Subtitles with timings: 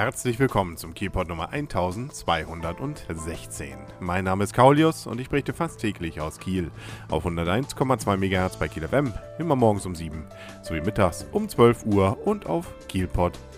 [0.00, 3.76] herzlich willkommen zum Kielpot Nummer 1216.
[4.00, 6.70] Mein Name ist Kaulius und ich berichte fast täglich aus Kiel
[7.10, 10.24] auf 101,2 MHz bei Kiel FM, immer morgens um 7
[10.62, 12.72] sowie mittags um 12 Uhr und auf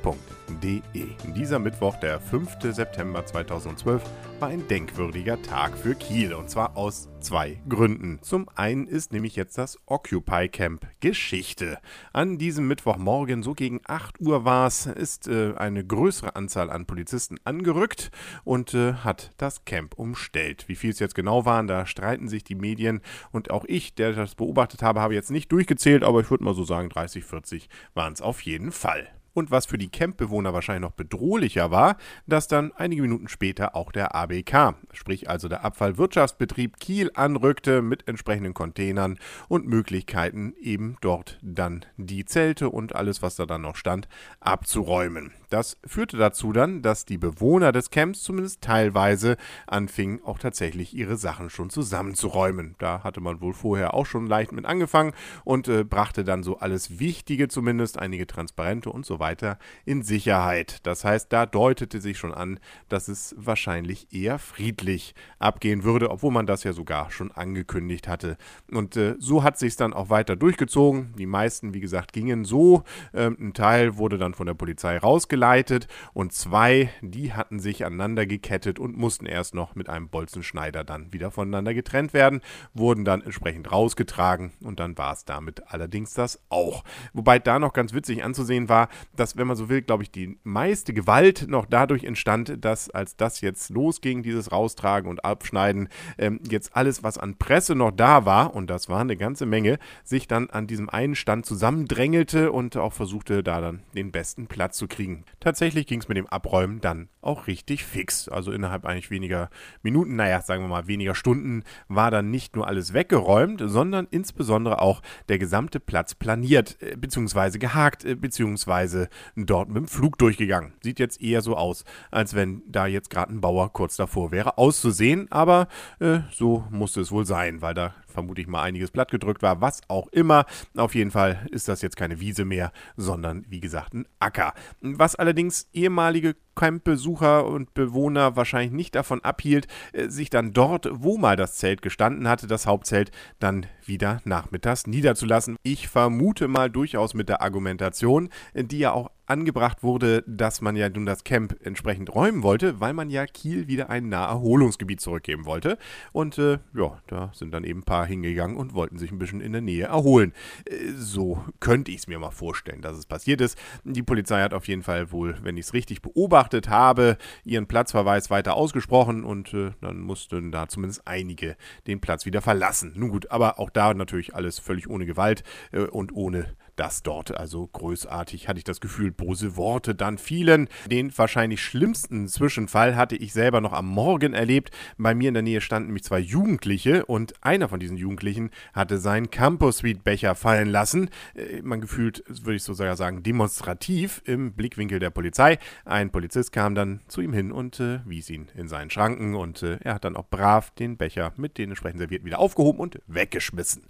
[0.02, 1.06] kielpot.de.
[1.34, 2.56] Dieser Mittwoch, der 5.
[2.62, 4.02] September 2012,
[4.40, 8.18] war ein denkwürdiger Tag für Kiel und zwar aus zwei Gründen.
[8.22, 11.78] Zum einen ist nämlich jetzt das Occupy Camp Geschichte.
[12.12, 16.86] An diesem Mittwochmorgen, so gegen 8 Uhr war es, ist äh, eine größere Anzahl an
[16.86, 18.10] Polizisten angerückt
[18.42, 20.64] und äh, hat das Camp umstellt.
[20.68, 24.12] Wie viel es jetzt genau waren, da streiten sich die Medien und auch ich, der
[24.12, 27.68] das beobachtet habe, habe jetzt nicht durchgezählt, aber ich würde mal so sagen, 30, 40
[27.94, 29.08] waren es auf jeden Fall.
[29.34, 31.96] Und was für die Campbewohner wahrscheinlich noch bedrohlicher war,
[32.26, 38.08] dass dann einige Minuten später auch der ABK, sprich also der Abfallwirtschaftsbetrieb Kiel anrückte mit
[38.08, 39.18] entsprechenden Containern
[39.48, 44.08] und Möglichkeiten eben dort dann die Zelte und alles, was da dann noch stand,
[44.40, 45.32] abzuräumen.
[45.48, 51.16] Das führte dazu dann, dass die Bewohner des Camps zumindest teilweise anfingen, auch tatsächlich ihre
[51.16, 52.74] Sachen schon zusammenzuräumen.
[52.78, 55.12] Da hatte man wohl vorher auch schon leicht mit angefangen
[55.44, 60.86] und äh, brachte dann so alles Wichtige zumindest, einige Transparente und so weiter, in Sicherheit.
[60.86, 66.32] Das heißt, da deutete sich schon an, dass es wahrscheinlich eher friedlich abgehen würde, obwohl
[66.32, 68.36] man das ja sogar schon angekündigt hatte.
[68.70, 71.14] Und äh, so hat sich dann auch weiter durchgezogen.
[71.18, 72.84] Die meisten, wie gesagt, gingen so.
[73.12, 77.84] Ähm, ein Teil wurde dann von der Polizei rausgelassen geleitet und zwei, die hatten sich
[77.84, 82.42] aneinander gekettet und mussten erst noch mit einem Bolzenschneider dann wieder voneinander getrennt werden,
[82.74, 86.84] wurden dann entsprechend rausgetragen und dann war es damit allerdings das auch.
[87.12, 90.38] Wobei da noch ganz witzig anzusehen war, dass, wenn man so will, glaube ich, die
[90.42, 95.88] meiste Gewalt noch dadurch entstand, dass als das jetzt losging, dieses Raustragen und Abschneiden,
[96.18, 99.78] ähm, jetzt alles, was an Presse noch da war, und das war eine ganze Menge,
[100.04, 104.76] sich dann an diesem einen Stand zusammendrängelte und auch versuchte, da dann den besten Platz
[104.76, 105.24] zu kriegen.
[105.40, 108.28] Tatsächlich ging es mit dem Abräumen dann auch richtig fix.
[108.28, 109.50] Also innerhalb eigentlich weniger
[109.82, 114.80] Minuten, naja, sagen wir mal weniger Stunden, war dann nicht nur alles weggeräumt, sondern insbesondere
[114.80, 119.01] auch der gesamte Platz planiert, äh, beziehungsweise gehakt, äh, beziehungsweise
[119.36, 120.72] dort mit dem Flug durchgegangen.
[120.82, 124.58] Sieht jetzt eher so aus, als wenn da jetzt gerade ein Bauer kurz davor wäre
[124.58, 125.68] auszusehen, aber
[126.00, 129.80] äh, so musste es wohl sein, weil da vermute ich mal einiges plattgedrückt war, was
[129.88, 130.46] auch immer.
[130.76, 134.54] Auf jeden Fall ist das jetzt keine Wiese mehr, sondern wie gesagt ein Acker.
[134.80, 141.16] Was allerdings ehemalige Campbesucher und Bewohner wahrscheinlich nicht davon abhielt, äh, sich dann dort, wo
[141.16, 145.56] mal das Zelt gestanden hatte, das Hauptzelt, dann wieder nachmittags niederzulassen.
[145.62, 150.88] Ich vermute mal durchaus mit der Argumentation, die ja auch angebracht wurde, dass man ja
[150.88, 155.78] nun das Camp entsprechend räumen wollte, weil man ja Kiel wieder ein Naherholungsgebiet zurückgeben wollte.
[156.12, 159.40] Und äh, ja, da sind dann eben ein paar hingegangen und wollten sich ein bisschen
[159.40, 160.32] in der Nähe erholen.
[160.66, 163.56] Äh, so könnte ich es mir mal vorstellen, dass es passiert ist.
[163.84, 168.30] Die Polizei hat auf jeden Fall wohl, wenn ich es richtig beobachtet habe, ihren Platzverweis
[168.30, 171.56] weiter ausgesprochen und äh, dann mussten da zumindest einige
[171.86, 172.92] den Platz wieder verlassen.
[172.96, 177.36] Nun gut, aber auch da natürlich alles völlig ohne Gewalt äh, und ohne das dort
[177.36, 180.68] also großartig, hatte ich das Gefühl, bose Worte dann fielen.
[180.90, 184.70] Den wahrscheinlich schlimmsten Zwischenfall hatte ich selber noch am Morgen erlebt.
[184.96, 188.98] Bei mir in der Nähe standen nämlich zwei Jugendliche und einer von diesen Jugendlichen hatte
[188.98, 191.10] seinen Campus Suite Becher fallen lassen.
[191.34, 195.58] Äh, man gefühlt, würde ich so sagen, demonstrativ im Blickwinkel der Polizei.
[195.84, 199.62] Ein Polizist kam dann zu ihm hin und äh, wies ihn in seinen Schranken und
[199.62, 203.00] äh, er hat dann auch brav den Becher mit den entsprechenden Servierten wieder aufgehoben und
[203.06, 203.84] weggeschmissen.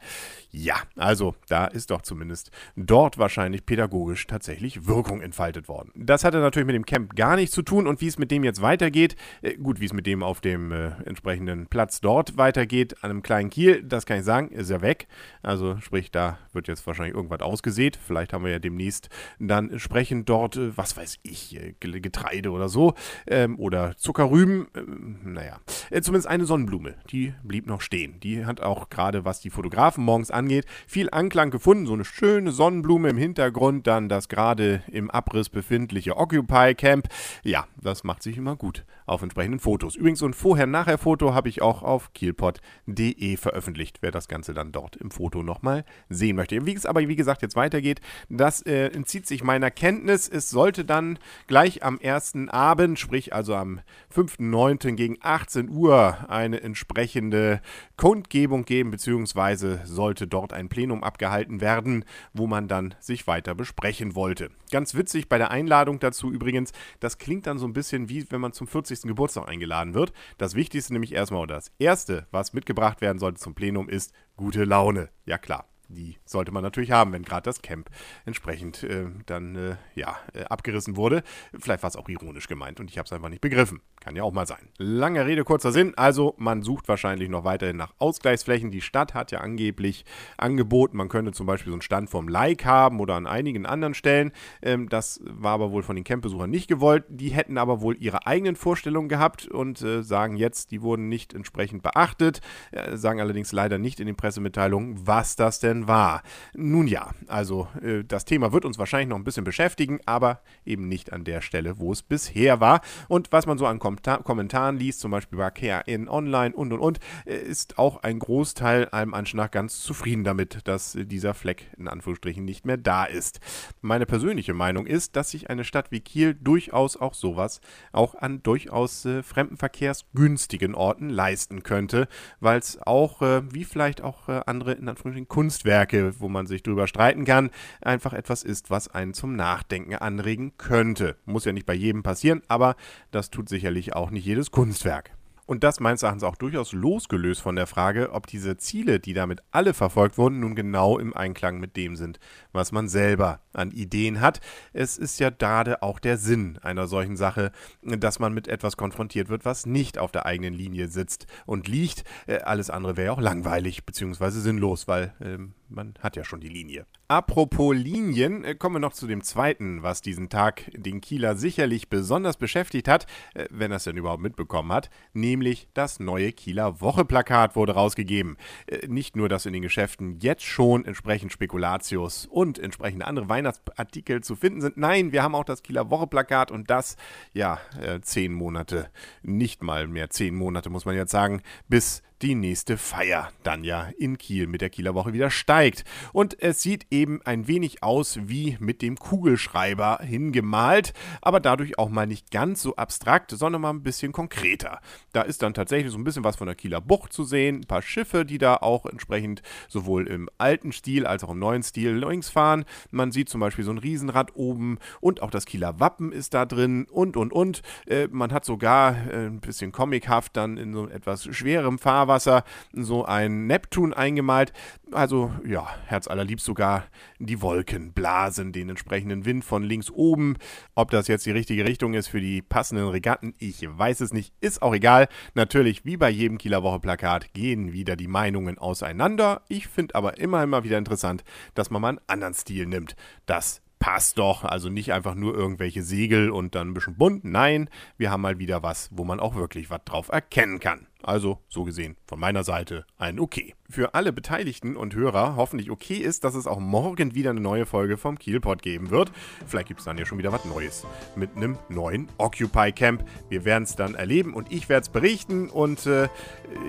[0.51, 5.91] Ja, also da ist doch zumindest dort wahrscheinlich pädagogisch tatsächlich Wirkung entfaltet worden.
[5.95, 8.45] Das hatte natürlich mit dem Camp gar nichts zu tun und wie es mit dem
[8.45, 13.03] jetzt weitergeht, äh, gut, wie es mit dem auf dem äh, entsprechenden Platz dort weitergeht,
[13.03, 15.07] an einem kleinen Kiel, das kann ich sagen, ist er weg.
[15.43, 17.99] Also sprich, da wird jetzt wahrscheinlich irgendwas ausgesät.
[18.03, 19.09] Vielleicht haben wir ja demnächst
[19.39, 22.95] dann entsprechend dort, äh, was weiß ich, äh, Getreide oder so
[23.27, 24.67] ähm, oder Zuckerrüben.
[24.75, 25.61] Ähm, naja,
[25.91, 28.19] äh, zumindest eine Sonnenblume, die blieb noch stehen.
[28.21, 31.87] Die hat auch gerade, was die Fotografen morgens angeht, viel Anklang gefunden.
[31.87, 37.09] So eine schöne Sonnenblume Sonnenblume im Hintergrund, dann das gerade im Abriss befindliche Occupy Camp.
[37.43, 39.97] Ja, das macht sich immer gut auf entsprechenden Fotos.
[39.97, 45.11] Übrigens, ein Vorher-Nachher-Foto habe ich auch auf kielpot.de veröffentlicht, wer das Ganze dann dort im
[45.11, 46.65] Foto nochmal sehen möchte.
[46.65, 50.29] Wie es aber, wie gesagt, jetzt weitergeht, das äh, entzieht sich meiner Kenntnis.
[50.29, 51.19] Es sollte dann
[51.49, 53.81] gleich am ersten Abend, sprich also am
[54.15, 54.93] 5.9.
[54.93, 57.61] gegen 18 Uhr, eine entsprechende
[57.97, 64.15] Kundgebung geben, beziehungsweise sollte dort ein Plenum abgehalten werden, wo man dann sich weiter besprechen
[64.15, 64.51] wollte.
[64.71, 68.41] Ganz witzig bei der Einladung dazu übrigens, das klingt dann so ein bisschen wie wenn
[68.41, 69.03] man zum 40.
[69.03, 70.13] Geburtstag eingeladen wird.
[70.37, 74.65] Das Wichtigste nämlich erstmal oder das Erste, was mitgebracht werden sollte zum Plenum, ist gute
[74.65, 75.09] Laune.
[75.25, 77.91] Ja klar, die sollte man natürlich haben, wenn gerade das Camp
[78.25, 81.23] entsprechend äh, dann äh, ja, äh, abgerissen wurde.
[81.59, 83.81] Vielleicht war es auch ironisch gemeint und ich habe es einfach nicht begriffen.
[84.01, 84.69] Kann ja auch mal sein.
[84.79, 85.93] Lange Rede, kurzer Sinn.
[85.97, 88.71] Also, man sucht wahrscheinlich noch weiterhin nach Ausgleichsflächen.
[88.71, 90.05] Die Stadt hat ja angeblich
[90.37, 93.95] angeboten, man könnte zum Beispiel so einen Stand vom Like haben oder an einigen anderen
[93.95, 94.33] Stellen.
[94.61, 97.05] Ähm, das war aber wohl von den Campbesuchern nicht gewollt.
[97.09, 101.35] Die hätten aber wohl ihre eigenen Vorstellungen gehabt und äh, sagen jetzt, die wurden nicht
[101.35, 102.41] entsprechend beachtet.
[102.73, 106.23] Äh, sagen allerdings leider nicht in den Pressemitteilungen, was das denn war.
[106.55, 110.89] Nun ja, also äh, das Thema wird uns wahrscheinlich noch ein bisschen beschäftigen, aber eben
[110.89, 112.81] nicht an der Stelle, wo es bisher war.
[113.09, 117.01] Und was man so an Kommentaren liest, zum Beispiel bei KRN Online und und und,
[117.27, 121.89] äh, ist auch ein Großteil allem Anschein nach ganz zufrieden damit, dass dieser Fleck in
[121.89, 123.41] Anführungsstrichen nicht mehr da ist.
[123.81, 127.61] Meine persönliche Meinung ist, dass sich eine Stadt wie Kiel durchaus auch sowas
[127.93, 132.09] auch an durchaus äh, fremdenverkehrsgünstigen Orten leisten könnte,
[132.41, 135.72] weil es auch, äh, wie vielleicht auch andere in Anführungsstrichen Kunstwerke,
[136.19, 141.17] wo man sich drüber streiten kann, einfach etwas ist, was einen zum Nachdenken anregen könnte.
[141.25, 142.77] Muss ja nicht bei jedem passieren, aber
[143.11, 145.13] das tut sicherlich auch nicht jedes Kunstwerk.
[145.47, 149.43] Und das meines Erachtens auch durchaus losgelöst von der Frage, ob diese Ziele, die damit
[149.51, 152.21] alle verfolgt wurden, nun genau im Einklang mit dem sind,
[152.53, 154.41] was man selber an Ideen hat.
[154.73, 157.51] Es ist ja gerade auch der Sinn einer solchen Sache,
[157.83, 162.05] dass man mit etwas konfrontiert wird, was nicht auf der eigenen Linie sitzt und liegt.
[162.27, 164.31] Äh, alles andere wäre ja auch langweilig bzw.
[164.31, 166.87] sinnlos, weil ähm, man hat ja schon die Linie.
[167.09, 171.89] Apropos Linien, äh, kommen wir noch zu dem zweiten, was diesen Tag den Kieler sicherlich
[171.89, 175.32] besonders beschäftigt hat, äh, wenn er es denn überhaupt mitbekommen hat, nämlich
[175.75, 178.37] das neue Kieler Wocheplakat wurde rausgegeben.
[178.67, 184.23] Äh, nicht nur, dass in den Geschäften jetzt schon entsprechend Spekulatius und entsprechende andere Weihnachtsartikel
[184.23, 184.77] zu finden sind.
[184.77, 186.97] Nein, wir haben auch das Kieler Wocheplakat und das,
[187.33, 187.59] ja,
[188.03, 188.91] zehn Monate,
[189.23, 193.89] nicht mal mehr zehn Monate, muss man jetzt sagen, bis die nächste Feier dann ja
[193.99, 195.85] in Kiel mit der Kieler Woche wieder steigt.
[196.13, 201.89] Und es sieht eben ein wenig aus wie mit dem Kugelschreiber hingemalt, aber dadurch auch
[201.89, 204.81] mal nicht ganz so abstrakt, sondern mal ein bisschen konkreter.
[205.13, 207.67] Da ist dann tatsächlich so ein bisschen was von der Kieler Bucht zu sehen, ein
[207.67, 211.91] paar Schiffe, die da auch entsprechend sowohl im alten Stil als auch im neuen Stil
[211.91, 212.65] längs fahren.
[212.93, 216.47] Man sieht zum Beispiel so ein Riesenrad oben und auch das Kieler Wappen ist da
[216.47, 217.63] drin und und und.
[217.87, 222.45] Äh, man hat sogar äh, ein bisschen comichaft dann in so etwas schwerem Fahrwasser Fahrwasser
[222.73, 224.53] so ein Neptun eingemalt.
[224.93, 226.85] Also ja, herzallerliebst sogar
[227.19, 230.37] die Wolken blasen den entsprechenden Wind von links oben.
[230.75, 234.35] Ob das jetzt die richtige Richtung ist für die passenden Regatten, ich weiß es nicht,
[234.41, 235.09] ist auch egal.
[235.35, 239.43] Natürlich, wie bei jedem Kieler Woche Plakat, gehen wieder die Meinungen auseinander.
[239.49, 241.25] Ich finde aber immer, immer wieder interessant,
[241.55, 242.95] dass man mal einen anderen Stil nimmt.
[243.25, 244.45] Das passt doch.
[244.45, 247.25] Also nicht einfach nur irgendwelche Segel und dann ein bisschen bunt.
[247.25, 247.69] Nein,
[247.99, 250.87] wir haben mal wieder was, wo man auch wirklich was drauf erkennen kann.
[251.03, 253.55] Also, so gesehen, von meiner Seite ein Okay.
[253.73, 257.65] Für alle Beteiligten und Hörer hoffentlich okay ist, dass es auch morgen wieder eine neue
[257.65, 259.11] Folge vom Kielpot geben wird.
[259.47, 263.03] Vielleicht gibt es dann ja schon wieder was Neues mit einem neuen Occupy Camp.
[263.31, 266.09] Wir werden es dann erleben und ich werde es berichten und äh,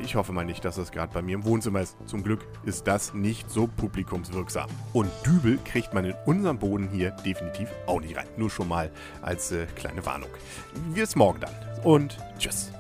[0.02, 1.98] ich hoffe mal nicht, dass es gerade bei mir im Wohnzimmer ist.
[2.06, 4.70] Zum Glück ist das nicht so publikumswirksam.
[4.94, 8.28] Und Dübel kriegt man in unserem Boden hier definitiv auch nicht rein.
[8.38, 8.90] Nur schon mal
[9.22, 10.30] als äh, kleine Warnung.
[10.94, 11.54] Wir es morgen dann
[11.84, 12.72] und tschüss.